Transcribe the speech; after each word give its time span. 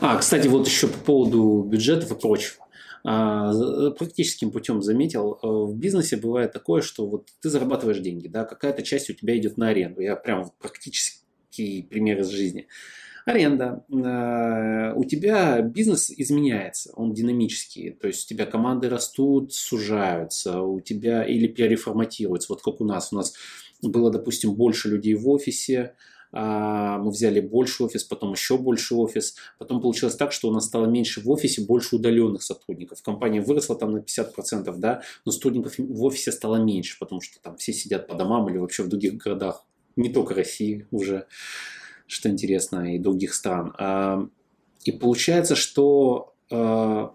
А, 0.00 0.16
кстати, 0.16 0.48
вот 0.48 0.66
еще 0.66 0.88
по 0.88 0.98
поводу 0.98 1.62
бюджетов 1.62 2.10
и 2.10 2.14
прочего. 2.14 2.66
А, 3.04 3.90
практическим 3.92 4.50
путем 4.50 4.82
заметил, 4.82 5.38
э, 5.42 5.46
в 5.46 5.76
бизнесе 5.76 6.16
бывает 6.16 6.52
такое, 6.52 6.82
что 6.82 7.06
вот 7.06 7.28
ты 7.40 7.50
зарабатываешь 7.50 7.98
деньги, 7.98 8.28
да, 8.28 8.44
какая-то 8.44 8.82
часть 8.82 9.10
у 9.10 9.12
тебя 9.12 9.36
идет 9.36 9.56
на 9.56 9.68
аренду. 9.68 10.00
Я 10.00 10.16
прям 10.16 10.50
практически 10.58 11.82
пример 11.82 12.20
из 12.20 12.28
жизни. 12.28 12.66
Аренда. 13.26 13.84
Э, 13.90 14.94
у 14.94 15.04
тебя 15.04 15.60
бизнес 15.60 16.10
изменяется, 16.10 16.92
он 16.94 17.12
динамический. 17.12 17.90
То 17.90 18.06
есть 18.06 18.24
у 18.24 18.28
тебя 18.28 18.46
команды 18.46 18.88
растут, 18.88 19.52
сужаются, 19.52 20.62
у 20.62 20.80
тебя 20.80 21.24
или 21.24 21.46
переформатируются. 21.46 22.52
Вот 22.52 22.62
как 22.62 22.80
у 22.80 22.84
нас. 22.84 23.12
У 23.12 23.16
нас 23.16 23.34
было, 23.82 24.10
допустим, 24.10 24.54
больше 24.54 24.88
людей 24.88 25.14
в 25.14 25.28
офисе, 25.28 25.94
мы 26.32 27.10
взяли 27.10 27.40
больше 27.40 27.84
офис, 27.84 28.04
потом 28.04 28.32
еще 28.32 28.56
больше 28.56 28.94
офис. 28.94 29.36
Потом 29.58 29.80
получилось 29.80 30.14
так, 30.14 30.32
что 30.32 30.48
у 30.48 30.52
нас 30.52 30.66
стало 30.66 30.86
меньше 30.86 31.20
в 31.20 31.30
офисе, 31.30 31.62
больше 31.62 31.96
удаленных 31.96 32.42
сотрудников. 32.42 33.02
Компания 33.02 33.40
выросла 33.40 33.76
там 33.76 33.92
на 33.92 33.98
50%, 33.98 34.76
да, 34.76 35.02
но 35.24 35.32
сотрудников 35.32 35.74
в 35.78 36.04
офисе 36.04 36.32
стало 36.32 36.56
меньше, 36.56 36.98
потому 37.00 37.20
что 37.20 37.40
там 37.40 37.56
все 37.56 37.72
сидят 37.72 38.06
по 38.06 38.14
домам 38.14 38.48
или 38.48 38.58
вообще 38.58 38.82
в 38.82 38.88
других 38.88 39.16
городах, 39.16 39.64
не 39.96 40.12
только 40.12 40.34
России 40.34 40.86
уже, 40.90 41.26
что 42.06 42.28
интересно, 42.28 42.94
и 42.94 42.98
других 42.98 43.34
стран. 43.34 43.74
А, 43.78 44.28
и 44.84 44.92
получается, 44.92 45.56
что 45.56 46.34
а, 46.50 47.14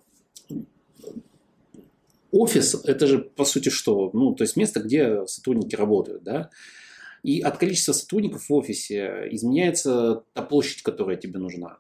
офис 2.32 2.76
это 2.84 3.08
же 3.08 3.20
по 3.20 3.46
сути 3.46 3.70
что? 3.70 4.10
Ну, 4.14 4.34
то 4.34 4.44
есть 4.44 4.56
место, 4.56 4.82
где 4.82 5.26
сотрудники 5.28 5.76
работают, 5.76 6.24
да. 6.24 6.50
И 7.26 7.42
от 7.42 7.58
количества 7.58 7.94
сотрудников 7.94 8.50
в 8.50 8.54
офисе 8.54 9.28
изменяется 9.32 10.24
та 10.34 10.44
площадь, 10.44 10.84
которая 10.84 11.18
тебе 11.18 11.40
нужна. 11.40 11.80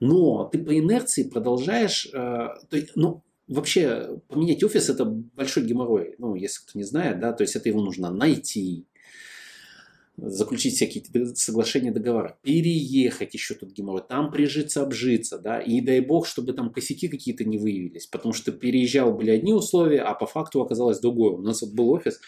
Но 0.00 0.48
ты 0.50 0.58
по 0.58 0.76
инерции 0.76 1.22
продолжаешь, 1.22 2.06
э, 2.06 2.10
то 2.12 2.76
ну, 2.96 3.22
вообще 3.46 4.20
поменять 4.26 4.64
офис 4.64 4.90
это 4.90 5.04
большой 5.04 5.64
геморрой, 5.64 6.16
ну, 6.18 6.34
если 6.34 6.62
кто 6.62 6.76
не 6.76 6.84
знает, 6.84 7.20
да, 7.20 7.32
то 7.32 7.42
есть 7.42 7.54
это 7.54 7.68
его 7.68 7.80
нужно 7.80 8.10
найти, 8.10 8.88
заключить 10.16 10.74
всякие 10.74 11.04
соглашения, 11.36 11.92
договора, 11.92 12.36
переехать 12.42 13.32
еще 13.32 13.54
тут 13.54 13.70
геморрой, 13.72 14.02
там 14.08 14.32
прижиться, 14.32 14.82
обжиться, 14.82 15.38
да, 15.38 15.60
и 15.60 15.80
дай 15.80 16.00
бог, 16.00 16.26
чтобы 16.26 16.52
там 16.52 16.72
косяки 16.72 17.06
какие-то 17.06 17.44
не 17.44 17.58
выявились, 17.58 18.06
потому 18.06 18.32
что 18.32 18.50
переезжал, 18.50 19.12
были 19.12 19.30
одни 19.30 19.52
условия, 19.52 20.00
а 20.00 20.14
по 20.14 20.26
факту 20.26 20.60
оказалось 20.60 20.98
другое. 20.98 21.34
У 21.34 21.42
нас 21.42 21.62
вот 21.62 21.74
был 21.74 21.90
офис, 21.90 22.20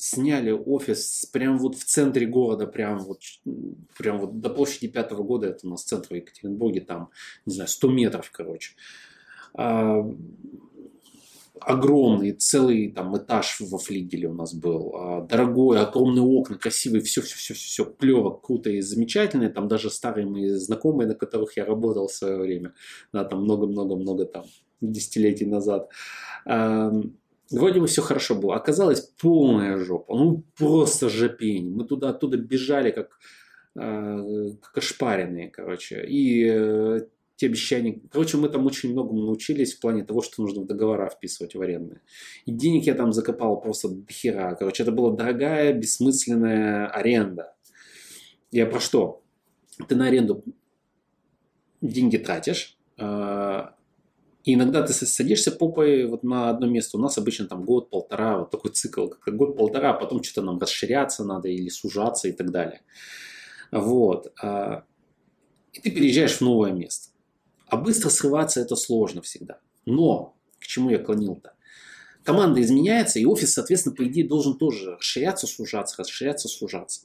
сняли 0.00 0.50
офис 0.50 1.26
прямо 1.32 1.58
вот 1.58 1.76
в 1.76 1.84
центре 1.84 2.26
города, 2.26 2.66
прям 2.66 2.98
вот, 2.98 3.20
прям 3.96 4.18
вот 4.18 4.40
до 4.40 4.50
площади 4.50 4.88
пятого 4.88 5.22
года, 5.22 5.48
это 5.48 5.66
у 5.66 5.70
нас 5.70 5.84
центр 5.84 6.08
в 6.10 6.14
Екатеринбурге, 6.14 6.80
там, 6.80 7.10
не 7.46 7.54
знаю, 7.54 7.68
100 7.68 7.90
метров, 7.90 8.30
короче. 8.30 8.72
А, 9.54 10.02
огромный, 11.60 12.32
целый 12.32 12.90
там 12.90 13.16
этаж 13.16 13.60
во 13.60 13.78
флигеле 13.78 14.28
у 14.28 14.34
нас 14.34 14.54
был, 14.54 14.92
а, 14.94 15.20
дорогой, 15.22 15.80
огромные 15.80 16.22
окна, 16.22 16.56
красивые, 16.56 17.02
все, 17.02 17.20
все, 17.20 17.36
все, 17.36 17.54
все, 17.54 17.66
все 17.66 17.84
клево, 17.84 18.30
круто 18.30 18.70
и 18.70 18.80
замечательно. 18.80 19.50
Там 19.50 19.68
даже 19.68 19.90
старые 19.90 20.26
мои 20.26 20.48
знакомые, 20.50 21.08
на 21.08 21.14
которых 21.14 21.56
я 21.56 21.64
работал 21.64 22.08
в 22.08 22.12
свое 22.12 22.38
время, 22.38 22.72
да, 23.12 23.24
там 23.24 23.42
много-много-много 23.42 24.24
там 24.24 24.44
десятилетий 24.80 25.46
назад. 25.46 25.90
Вроде 27.50 27.80
бы 27.80 27.86
все 27.86 28.02
хорошо 28.02 28.34
было. 28.34 28.54
Оказалось 28.54 29.00
полная 29.20 29.76
жопа. 29.78 30.14
Ну, 30.16 30.44
просто 30.56 31.08
жопень. 31.08 31.74
Мы 31.74 31.84
туда 31.84 32.10
оттуда 32.10 32.36
бежали, 32.36 32.90
как, 32.90 33.18
э, 33.76 34.50
как 34.62 34.78
ошпаренные, 34.78 35.50
короче. 35.50 36.04
И 36.06 36.46
э, 36.48 37.00
те 37.36 37.46
обещания... 37.46 38.00
Короче, 38.12 38.36
мы 38.36 38.48
там 38.48 38.66
очень 38.66 38.92
многому 38.92 39.22
научились 39.22 39.74
в 39.74 39.80
плане 39.80 40.04
того, 40.04 40.22
что 40.22 40.42
нужно 40.42 40.62
в 40.62 40.66
договора 40.66 41.08
вписывать 41.08 41.54
в 41.54 41.60
арендные. 41.60 42.02
И 42.46 42.52
денег 42.52 42.84
я 42.84 42.94
там 42.94 43.12
закопал 43.12 43.60
просто 43.60 43.88
до 43.88 44.12
хера. 44.12 44.54
Короче, 44.54 44.84
это 44.84 44.92
была 44.92 45.10
дорогая, 45.10 45.72
бессмысленная 45.72 46.86
аренда. 46.86 47.54
Я 48.52 48.66
про 48.66 48.78
что? 48.78 49.22
Ты 49.88 49.96
на 49.96 50.06
аренду 50.06 50.44
деньги 51.80 52.18
тратишь, 52.18 52.78
э, 52.98 53.02
и 54.44 54.54
иногда 54.54 54.82
ты 54.82 54.92
садишься 54.92 55.52
попой 55.52 56.06
вот 56.06 56.22
на 56.22 56.48
одно 56.48 56.66
место. 56.66 56.96
У 56.96 57.00
нас 57.00 57.18
обычно 57.18 57.46
там 57.46 57.64
год-полтора, 57.64 58.38
вот 58.38 58.50
такой 58.50 58.70
цикл, 58.70 59.08
как 59.08 59.36
год-полтора, 59.36 59.90
а 59.90 59.94
потом 59.94 60.22
что-то 60.22 60.42
нам 60.42 60.58
расширяться 60.58 61.24
надо 61.24 61.48
или 61.48 61.68
сужаться 61.68 62.28
и 62.28 62.32
так 62.32 62.50
далее. 62.50 62.80
Вот. 63.70 64.32
А, 64.42 64.84
и 65.72 65.80
ты 65.80 65.90
переезжаешь 65.90 66.38
в 66.38 66.40
новое 66.40 66.72
место. 66.72 67.10
А 67.66 67.76
быстро 67.76 68.08
срываться 68.08 68.60
это 68.60 68.76
сложно 68.76 69.20
всегда. 69.20 69.60
Но, 69.84 70.36
к 70.58 70.66
чему 70.66 70.90
я 70.90 70.98
клонил-то? 70.98 71.52
Команда 72.24 72.62
изменяется, 72.62 73.18
и 73.18 73.26
офис, 73.26 73.52
соответственно, 73.52 73.94
по 73.94 74.06
идее, 74.06 74.26
должен 74.26 74.56
тоже 74.56 74.96
расширяться, 74.96 75.46
сужаться, 75.46 75.96
расширяться, 75.98 76.48
сужаться. 76.48 77.02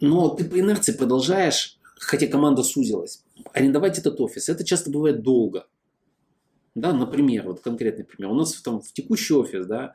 Но 0.00 0.30
ты 0.30 0.44
по 0.44 0.58
инерции 0.58 0.92
продолжаешь, 0.92 1.78
хотя 1.98 2.26
команда 2.26 2.62
сузилась, 2.62 3.24
арендовать 3.52 3.98
этот 3.98 4.20
офис. 4.20 4.48
Это 4.48 4.64
часто 4.64 4.90
бывает 4.90 5.22
долго. 5.22 5.66
Да, 6.74 6.92
например, 6.92 7.46
вот 7.46 7.60
конкретный 7.60 8.04
пример. 8.04 8.30
У 8.30 8.34
нас 8.34 8.54
там 8.60 8.80
в 8.80 8.92
текущий 8.92 9.34
офис, 9.34 9.66
да, 9.66 9.94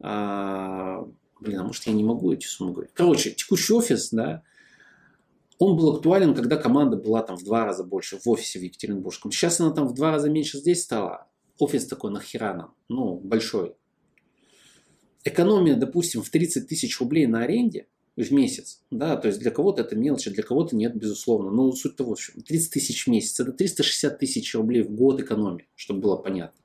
а, 0.00 1.06
блин, 1.40 1.60
а 1.60 1.64
может 1.64 1.84
я 1.84 1.92
не 1.92 2.02
могу 2.02 2.32
эти 2.32 2.46
суммы 2.46 2.72
говорить. 2.72 2.92
Короче, 2.92 3.30
текущий 3.30 3.72
офис, 3.72 4.10
да, 4.10 4.42
он 5.58 5.76
был 5.76 5.94
актуален, 5.94 6.34
когда 6.34 6.56
команда 6.56 6.96
была 6.96 7.22
там 7.22 7.36
в 7.36 7.44
два 7.44 7.64
раза 7.64 7.84
больше 7.84 8.18
в 8.18 8.28
офисе 8.28 8.58
в 8.58 8.62
Екатеринбургском. 8.62 9.30
Сейчас 9.30 9.60
она 9.60 9.70
там 9.70 9.86
в 9.86 9.94
два 9.94 10.10
раза 10.10 10.28
меньше 10.28 10.58
здесь 10.58 10.82
стала. 10.82 11.28
Офис 11.58 11.86
такой 11.86 12.10
нахера 12.10 12.54
нам, 12.54 12.74
ну, 12.88 13.14
большой. 13.16 13.74
Экономия, 15.24 15.76
допустим, 15.76 16.22
в 16.22 16.30
30 16.30 16.68
тысяч 16.68 16.98
рублей 17.00 17.26
на 17.26 17.42
аренде– 17.42 17.86
в 18.24 18.32
месяц. 18.32 18.82
Да, 18.90 19.16
то 19.16 19.28
есть 19.28 19.40
для 19.40 19.50
кого-то 19.50 19.82
это 19.82 19.96
мелочь, 19.96 20.26
а 20.26 20.30
для 20.30 20.42
кого-то 20.42 20.76
нет, 20.76 20.96
безусловно. 20.96 21.50
Но 21.50 21.72
суть 21.72 21.96
того, 21.96 22.16
что 22.16 22.40
30 22.40 22.72
тысяч 22.72 23.06
в 23.06 23.10
месяц, 23.10 23.38
это 23.40 23.52
360 23.52 24.18
тысяч 24.18 24.54
рублей 24.54 24.82
в 24.82 24.90
год 24.90 25.20
экономии, 25.20 25.68
чтобы 25.74 26.00
было 26.00 26.16
понятно. 26.16 26.60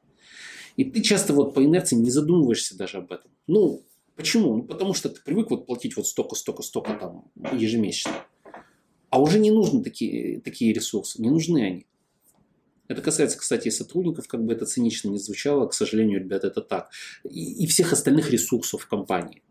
И 0.75 0.85
ты 0.85 1.01
часто 1.01 1.33
вот 1.33 1.53
по 1.53 1.63
инерции 1.63 1.95
не 1.95 2.09
задумываешься 2.09 2.75
даже 2.75 2.97
об 2.97 3.11
этом. 3.11 3.31
Ну, 3.45 3.83
почему? 4.15 4.57
Ну, 4.57 4.63
потому 4.63 4.93
что 4.93 5.09
ты 5.09 5.21
привык 5.21 5.51
вот 5.51 5.67
платить 5.67 5.95
вот 5.95 6.07
столько, 6.07 6.35
столько, 6.35 6.63
столько 6.63 6.93
там 6.93 7.25
ежемесячно. 7.53 8.25
А 9.09 9.21
уже 9.21 9.37
не 9.37 9.51
нужны 9.51 9.83
такие, 9.83 10.41
такие 10.41 10.73
ресурсы, 10.73 11.21
не 11.21 11.29
нужны 11.29 11.63
они. 11.63 11.85
Это 12.87 13.01
касается, 13.01 13.37
кстати, 13.37 13.67
и 13.67 13.71
сотрудников, 13.71 14.27
как 14.27 14.43
бы 14.43 14.53
это 14.53 14.65
цинично 14.65 15.09
не 15.09 15.19
звучало, 15.19 15.67
к 15.67 15.73
сожалению, 15.73 16.19
ребята, 16.19 16.47
это 16.47 16.61
так. 16.61 16.89
И, 17.23 17.63
и 17.63 17.67
всех 17.67 17.93
остальных 17.93 18.31
ресурсов 18.31 18.87
компании. 18.87 19.43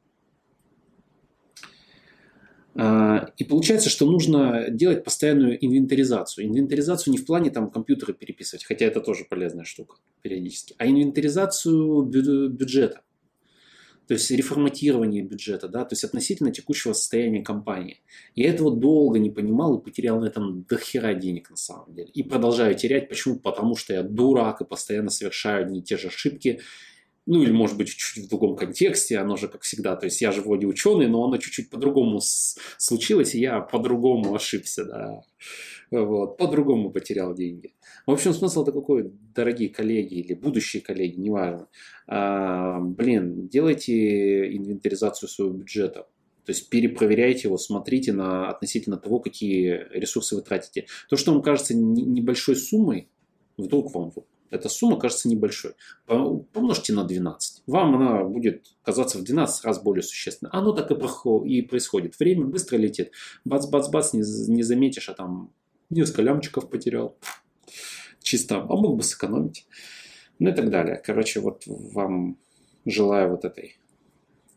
А, 2.75 3.32
и 3.43 3.45
получается, 3.45 3.91
что 3.91 4.07
нужно 4.07 4.67
делать 4.71 5.03
постоянную 5.03 5.59
инвентаризацию. 5.65 6.47
Инвентаризацию 6.47 7.11
не 7.11 7.19
в 7.19 7.27
плане 7.27 7.51
там 7.51 7.73
компьютеры 7.73 8.15
переписывать, 8.15 8.65
хотя 8.65 8.87
это 8.87 9.01
тоже 9.01 9.25
полезная 9.29 9.65
штука 9.65 9.97
периодически, 10.21 10.77
а 10.79 10.87
инвентаризацию 10.87 12.03
бюджета. 12.03 13.01
То 14.07 14.15
есть 14.15 14.31
реформатирование 14.31 15.25
бюджета, 15.25 15.67
да, 15.67 15.85
то 15.85 15.95
есть 15.95 16.05
относительно 16.05 16.53
текущего 16.53 16.93
состояния 16.93 17.43
компании. 17.43 18.01
Я 18.37 18.49
этого 18.49 18.77
долго 18.77 19.19
не 19.19 19.31
понимал 19.31 19.77
и 19.77 19.83
потерял 19.83 20.21
на 20.21 20.27
этом 20.27 20.63
дохера 20.63 21.13
денег 21.15 21.51
на 21.51 21.57
самом 21.57 21.93
деле. 21.93 22.11
И 22.15 22.23
продолжаю 22.23 22.77
терять. 22.77 23.09
Почему? 23.09 23.41
Потому 23.41 23.75
что 23.75 23.93
я 23.93 24.05
дурак 24.05 24.61
и 24.61 24.65
постоянно 24.65 25.11
совершаю 25.11 25.65
одни 25.67 25.81
и 25.81 25.83
те 25.83 25.97
же 25.97 26.09
ошибки 26.09 26.61
ну 27.27 27.43
или 27.43 27.53
может 27.53 27.77
быть 27.77 27.89
чуть-чуть 27.89 28.25
в 28.25 28.29
другом 28.29 28.57
контексте, 28.57 29.19
оно 29.19 29.37
же 29.37 29.49
как 29.49 29.63
всегда, 29.63 29.97
то 29.97 30.07
есть 30.07 30.21
я 30.21 30.33
же 30.33 30.41
вроде 30.43 30.67
ученый, 30.67 31.09
но 31.09 31.25
оно 31.25 31.37
чуть-чуть 31.37 31.71
по-другому 31.71 32.21
случилось, 32.21 33.35
и 33.35 33.41
я 33.41 33.61
по-другому 33.61 34.35
ошибся, 34.35 34.85
да, 34.85 35.21
вот, 35.91 36.37
по-другому 36.37 36.91
потерял 36.91 37.35
деньги. 37.35 37.75
В 38.07 38.11
общем, 38.11 38.33
смысл-то 38.33 38.73
какой, 38.73 39.13
дорогие 39.35 39.69
коллеги 39.69 40.15
или 40.15 40.35
будущие 40.35 40.83
коллеги, 40.83 41.21
неважно, 41.21 41.69
а, 42.07 42.81
блин, 42.81 43.49
делайте 43.49 44.57
инвентаризацию 44.57 45.29
своего 45.29 45.55
бюджета, 45.55 46.09
то 46.45 46.51
есть 46.51 46.71
перепроверяйте 46.71 47.47
его, 47.47 47.57
смотрите 47.57 48.13
на 48.13 48.51
относительно 48.51 48.97
того, 48.97 49.21
какие 49.21 49.87
ресурсы 49.93 50.35
вы 50.35 50.43
тратите. 50.43 50.87
То, 51.09 51.17
что 51.17 51.33
вам 51.33 51.41
кажется 51.41 51.73
небольшой 51.77 52.57
суммой, 52.57 53.09
вдруг 53.57 53.95
вам 53.95 54.13
эта 54.53 54.69
сумма 54.69 54.99
кажется 54.99 55.29
небольшой. 55.29 55.73
Помножьте 56.07 56.93
на 56.93 57.05
12. 57.05 57.63
Вам 57.67 57.97
она 57.97 58.23
будет 58.23 58.67
казаться 58.85 59.19
в 59.19 59.25
12 59.25 59.65
раз 59.65 59.83
более 59.83 60.03
существенной. 60.03 60.51
Оно 60.53 60.73
так 60.73 60.91
и 60.91 61.63
происходит. 61.63 62.19
Время 62.19 62.45
быстро 62.45 62.77
летит. 62.77 63.13
Бац-бац-бац, 63.47 64.13
не, 64.13 64.21
не 64.53 64.63
заметишь, 64.63 65.09
а 65.09 65.15
там 65.15 65.53
несколько 65.89 66.21
лямчиков 66.23 66.69
потерял. 66.69 67.17
Чисто. 68.21 68.59
А 68.59 68.77
мог 68.77 68.99
бы 68.99 69.03
сэкономить. 69.03 69.67
Ну 70.39 70.51
и 70.51 70.53
так 70.53 70.69
далее. 70.69 71.01
Короче, 71.03 71.41
вот 71.41 71.63
вам 71.67 72.37
желаю 72.85 73.31
вот 73.31 73.47
этой 73.47 73.79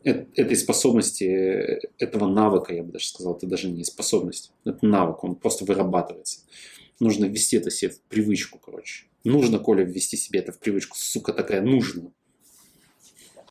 этой 0.04 0.54
способности, 0.54 1.80
этого 1.98 2.28
навыка, 2.28 2.72
я 2.72 2.84
бы 2.84 2.92
даже 2.92 3.08
сказал, 3.08 3.34
это 3.34 3.48
даже 3.48 3.68
не 3.68 3.82
способность, 3.82 4.52
это 4.64 4.86
навык, 4.86 5.24
он 5.24 5.34
просто 5.34 5.64
вырабатывается. 5.64 6.42
Нужно 6.98 7.26
ввести 7.26 7.56
это 7.56 7.70
себе 7.70 7.90
в 7.90 8.00
привычку, 8.02 8.58
короче. 8.58 9.06
Нужно, 9.24 9.58
Коля, 9.58 9.84
ввести 9.84 10.16
себе 10.16 10.40
это 10.40 10.52
в 10.52 10.58
привычку, 10.58 10.96
сука 10.96 11.32
такая, 11.32 11.60
нужно. 11.60 12.12